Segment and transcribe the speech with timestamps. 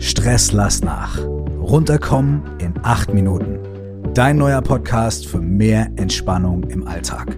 [0.00, 1.18] Stress lass nach.
[1.60, 3.58] Runterkommen in acht Minuten.
[4.14, 7.36] Dein neuer Podcast für mehr Entspannung im Alltag.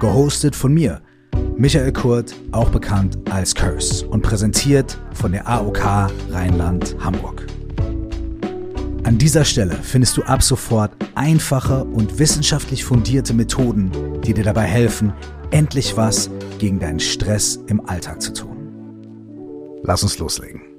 [0.00, 1.00] Gehostet von mir,
[1.56, 7.46] Michael Kurt, auch bekannt als Curse und präsentiert von der AOK Rheinland-Hamburg.
[9.04, 13.90] An dieser Stelle findest du ab sofort einfache und wissenschaftlich fundierte Methoden,
[14.24, 15.12] die dir dabei helfen,
[15.50, 18.56] endlich was gegen deinen Stress im Alltag zu tun.
[19.84, 20.69] Lass uns loslegen.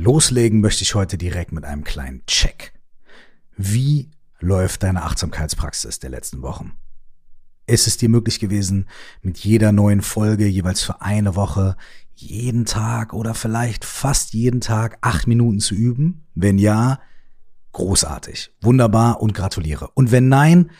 [0.00, 2.72] Loslegen möchte ich heute direkt mit einem kleinen Check.
[3.58, 6.72] Wie läuft deine Achtsamkeitspraxis der letzten Wochen?
[7.66, 8.88] Ist es dir möglich gewesen,
[9.20, 11.76] mit jeder neuen Folge jeweils für eine Woche
[12.14, 16.24] jeden Tag oder vielleicht fast jeden Tag acht Minuten zu üben?
[16.34, 16.98] Wenn ja,
[17.72, 19.90] großartig, wunderbar und gratuliere.
[19.92, 20.70] Und wenn nein,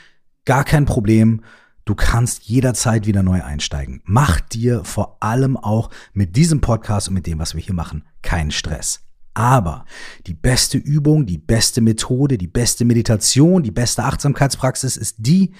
[0.46, 1.44] gar kein Problem.
[1.84, 4.00] Du kannst jederzeit wieder neu einsteigen.
[4.04, 8.06] Mach dir vor allem auch mit diesem Podcast und mit dem, was wir hier machen,
[8.22, 9.09] keinen Stress.
[9.34, 9.84] Aber
[10.26, 15.54] die beste Übung, die beste Methode, die beste Meditation, die beste Achtsamkeitspraxis ist die,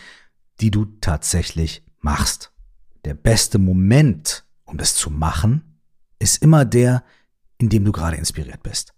[0.60, 2.52] die du tatsächlich machst.
[3.04, 5.78] Der beste Moment, um das zu machen,
[6.18, 7.04] ist immer der,
[7.58, 8.92] in dem du gerade inspiriert bist.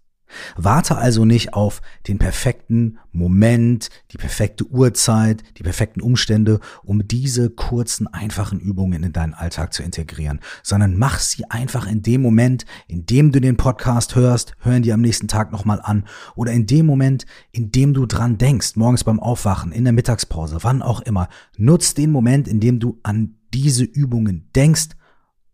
[0.55, 7.49] Warte also nicht auf den perfekten Moment, die perfekte Uhrzeit, die perfekten Umstände, um diese
[7.49, 12.65] kurzen, einfachen Übungen in deinen Alltag zu integrieren, sondern mach sie einfach in dem Moment,
[12.87, 16.65] in dem du den Podcast hörst, hören die am nächsten Tag nochmal an oder in
[16.65, 21.01] dem Moment, in dem du dran denkst, morgens beim Aufwachen, in der Mittagspause, wann auch
[21.01, 21.29] immer.
[21.57, 24.89] Nutz den Moment, in dem du an diese Übungen denkst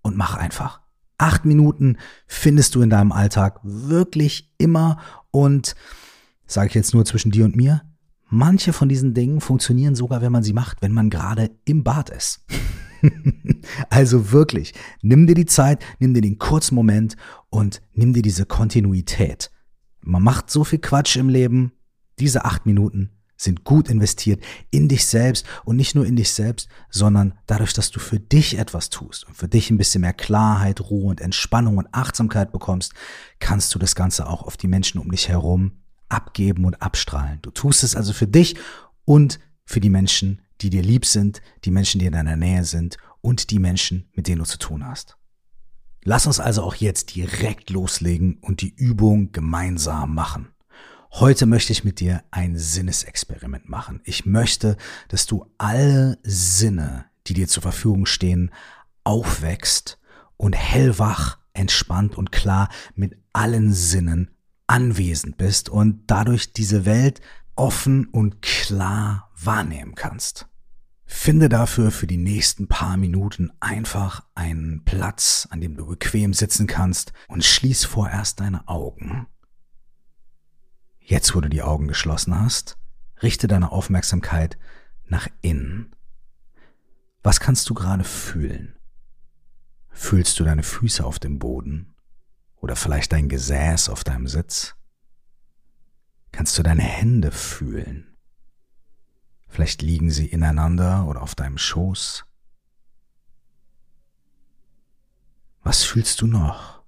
[0.01, 0.81] und mach einfach.
[1.19, 4.97] Acht Minuten findest du in deinem Alltag wirklich immer
[5.31, 5.75] und
[6.47, 7.83] sage ich jetzt nur zwischen dir und mir,
[8.29, 12.09] manche von diesen Dingen funktionieren sogar, wenn man sie macht, wenn man gerade im Bad
[12.09, 12.45] ist.
[13.89, 17.17] also wirklich, nimm dir die Zeit, nimm dir den kurzen Moment
[17.49, 19.51] und nimm dir diese Kontinuität.
[20.01, 21.73] Man macht so viel Quatsch im Leben,
[22.17, 26.67] diese acht Minuten sind gut investiert in dich selbst und nicht nur in dich selbst,
[26.89, 30.81] sondern dadurch, dass du für dich etwas tust und für dich ein bisschen mehr Klarheit,
[30.81, 32.93] Ruhe und Entspannung und Achtsamkeit bekommst,
[33.39, 35.71] kannst du das Ganze auch auf die Menschen um dich herum
[36.09, 37.39] abgeben und abstrahlen.
[37.41, 38.55] Du tust es also für dich
[39.05, 42.97] und für die Menschen, die dir lieb sind, die Menschen, die in deiner Nähe sind
[43.21, 45.15] und die Menschen, mit denen du zu tun hast.
[46.03, 50.49] Lass uns also auch jetzt direkt loslegen und die Übung gemeinsam machen.
[51.11, 53.99] Heute möchte ich mit dir ein Sinnesexperiment machen.
[54.03, 54.77] Ich möchte,
[55.07, 58.51] dass du alle Sinne, die dir zur Verfügung stehen,
[59.03, 59.99] aufwächst
[60.37, 64.29] und hellwach, entspannt und klar mit allen Sinnen
[64.67, 67.21] anwesend bist und dadurch diese Welt
[67.55, 70.47] offen und klar wahrnehmen kannst.
[71.05, 76.67] Finde dafür für die nächsten paar Minuten einfach einen Platz, an dem du bequem sitzen
[76.67, 79.25] kannst und schließ vorerst deine Augen.
[81.09, 82.77] Jetzt, wo du die Augen geschlossen hast,
[83.23, 84.59] richte deine Aufmerksamkeit
[85.05, 85.95] nach innen.
[87.23, 88.77] Was kannst du gerade fühlen?
[89.89, 91.95] Fühlst du deine Füße auf dem Boden
[92.57, 94.75] oder vielleicht dein Gesäß auf deinem Sitz?
[96.31, 98.15] Kannst du deine Hände fühlen?
[99.47, 102.23] Vielleicht liegen sie ineinander oder auf deinem Schoß.
[105.63, 106.78] Was fühlst du noch?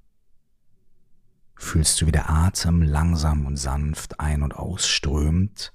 [1.61, 5.73] Fühlst du, wie der Atem langsam und sanft ein- und ausströmt,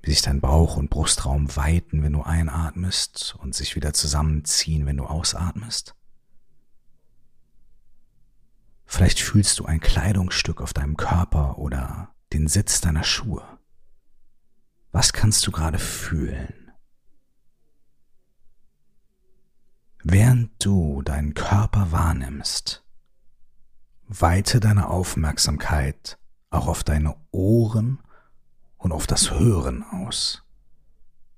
[0.00, 4.96] wie sich dein Bauch- und Brustraum weiten, wenn du einatmest und sich wieder zusammenziehen, wenn
[4.96, 5.94] du ausatmest.
[8.84, 13.58] Vielleicht fühlst du ein Kleidungsstück auf deinem Körper oder den Sitz deiner Schuhe.
[14.92, 16.72] Was kannst du gerade fühlen?
[20.04, 22.84] Während du deinen Körper wahrnimmst,
[24.20, 26.18] Weite deine Aufmerksamkeit
[26.50, 27.98] auch auf deine Ohren
[28.76, 30.44] und auf das Hören aus.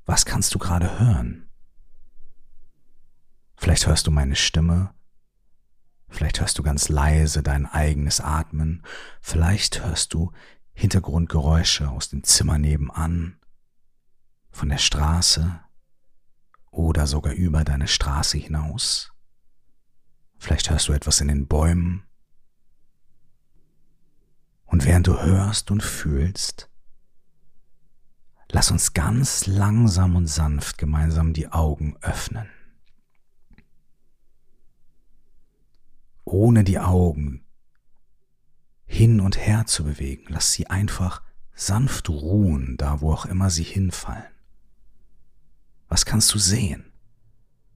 [0.07, 1.49] Was kannst du gerade hören?
[3.57, 4.93] Vielleicht hörst du meine Stimme,
[6.09, 8.83] vielleicht hörst du ganz leise dein eigenes Atmen,
[9.21, 10.33] vielleicht hörst du
[10.73, 13.39] Hintergrundgeräusche aus dem Zimmer nebenan,
[14.51, 15.61] von der Straße
[16.73, 19.13] oder sogar über deine Straße hinaus.
[20.39, 22.03] Vielleicht hörst du etwas in den Bäumen
[24.75, 26.69] und während du hörst und fühlst,
[28.51, 32.49] lass uns ganz langsam und sanft gemeinsam die Augen öffnen.
[36.25, 37.47] Ohne die Augen
[38.85, 41.23] hin und her zu bewegen, lass sie einfach
[41.55, 44.35] sanft ruhen, da wo auch immer sie hinfallen.
[45.87, 46.93] Was kannst du sehen?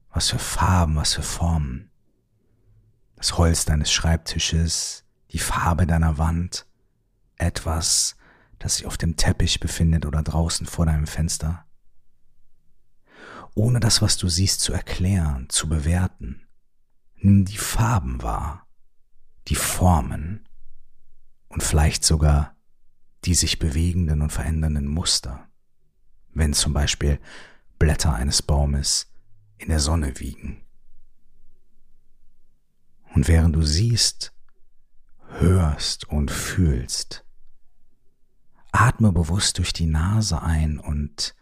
[0.09, 1.91] Was für Farben, was für Formen?
[3.15, 6.65] Das Holz deines Schreibtisches, die Farbe deiner Wand,
[7.39, 8.15] etwas,
[8.59, 11.65] das sich auf dem Teppich befindet oder draußen vor deinem Fenster.
[13.55, 16.47] Ohne das, was du siehst, zu erklären, zu bewerten.
[17.17, 18.67] Nimm die Farben wahr,
[19.47, 20.47] die Formen
[21.47, 22.55] und vielleicht sogar
[23.25, 25.47] die sich bewegenden und verändernden Muster,
[26.33, 27.19] wenn zum Beispiel
[27.77, 29.11] Blätter eines Baumes
[29.57, 30.61] in der Sonne wiegen.
[33.13, 34.33] Und während du siehst,
[35.39, 37.25] hörst und fühlst,
[38.71, 41.35] atme bewusst durch die Nase ein und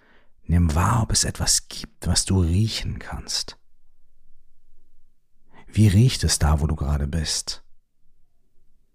[0.43, 3.57] nimm wahr, ob es etwas gibt, was du riechen kannst.
[5.67, 7.63] Wie riecht es da, wo du gerade bist?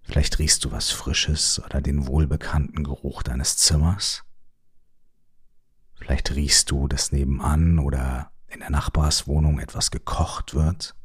[0.02, 4.24] Vielleicht riechst du was Frisches oder den wohlbekannten Geruch deines Zimmers.
[5.94, 10.96] Vielleicht riechst du, dass nebenan oder in der Nachbarswohnung etwas gekocht wird.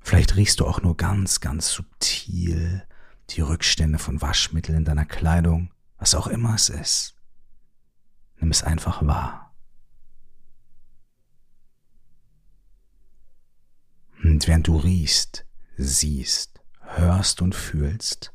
[0.00, 2.86] Vielleicht riechst du auch nur ganz, ganz subtil
[3.30, 7.14] die Rückstände von Waschmittel in deiner Kleidung, was auch immer es ist.
[8.38, 9.54] Nimm es einfach wahr.
[14.22, 18.32] Und während du riechst, siehst, hörst und fühlst,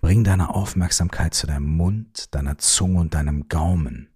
[0.00, 4.10] bring deine Aufmerksamkeit zu deinem Mund, deiner Zunge und deinem Gaumen.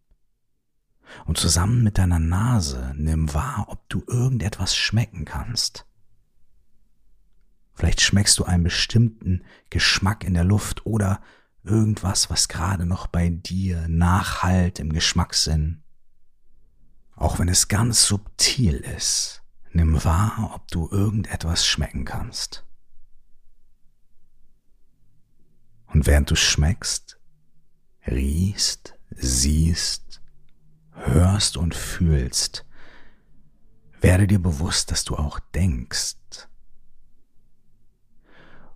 [1.24, 5.86] Und zusammen mit deiner Nase nimm wahr, ob du irgendetwas schmecken kannst.
[7.82, 11.20] Vielleicht schmeckst du einen bestimmten Geschmack in der Luft oder
[11.64, 15.82] irgendwas, was gerade noch bei dir nachhalt im Geschmackssinn.
[17.16, 19.42] Auch wenn es ganz subtil ist.
[19.72, 22.64] Nimm wahr, ob du irgendetwas schmecken kannst.
[25.86, 27.18] Und während du schmeckst,
[28.06, 30.22] riechst, siehst,
[30.92, 32.64] hörst und fühlst,
[34.00, 36.14] werde dir bewusst, dass du auch denkst.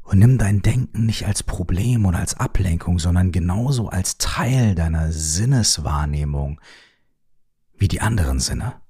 [0.07, 5.11] Und nimm dein Denken nicht als Problem oder als Ablenkung, sondern genauso als Teil deiner
[5.11, 6.61] Sinneswahrnehmung
[7.77, 8.81] wie die anderen Sinne.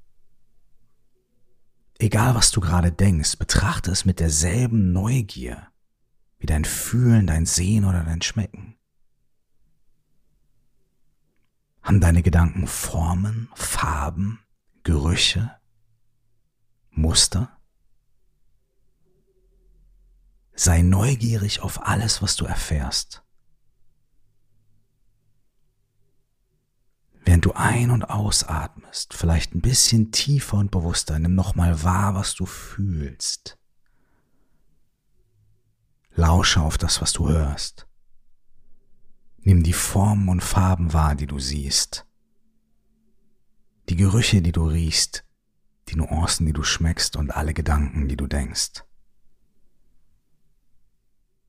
[1.98, 5.68] Egal was du gerade denkst, betrachte es mit derselben Neugier
[6.38, 8.76] wie dein Fühlen, dein Sehen oder dein Schmecken.
[11.82, 14.40] Haben deine Gedanken Formen, Farben,
[14.82, 15.50] Gerüche,
[16.90, 17.55] Muster?
[20.56, 23.22] Sei neugierig auf alles, was du erfährst.
[27.26, 32.34] Während du ein- und ausatmest, vielleicht ein bisschen tiefer und bewusster, nimm nochmal wahr, was
[32.34, 33.58] du fühlst.
[36.14, 37.86] Lausche auf das, was du hörst.
[39.38, 42.06] Nimm die Formen und Farben wahr, die du siehst.
[43.90, 45.24] Die Gerüche, die du riechst,
[45.88, 48.84] die Nuancen, die du schmeckst und alle Gedanken, die du denkst.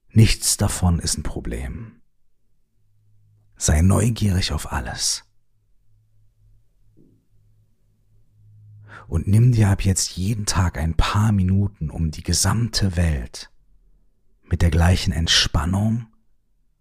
[0.09, 2.01] Nichts davon ist ein Problem.
[3.55, 5.27] Sei neugierig auf alles.
[9.07, 13.49] und nimm dir ab jetzt jeden Tag ein paar Minuten, um die gesamte Welt
[14.43, 16.07] mit der gleichen Entspannung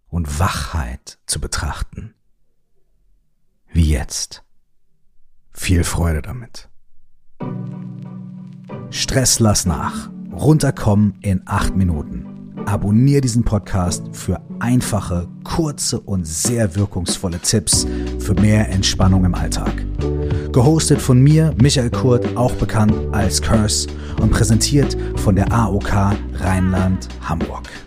[0.09, 2.13] und Wachheit zu betrachten.
[3.71, 4.43] Wie jetzt.
[5.51, 6.69] Viel Freude damit.
[8.89, 10.09] Stress lass nach.
[10.31, 12.36] Runterkommen in acht Minuten.
[12.65, 17.85] Abonnier diesen Podcast für einfache, kurze und sehr wirkungsvolle Tipps
[18.19, 19.85] für mehr Entspannung im Alltag.
[20.51, 23.87] Gehostet von mir, Michael Kurt, auch bekannt als Curse
[24.21, 27.86] und präsentiert von der AOK Rheinland-Hamburg.